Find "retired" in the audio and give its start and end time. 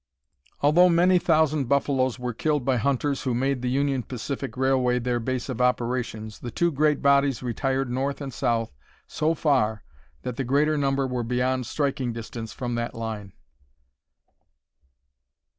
7.43-7.87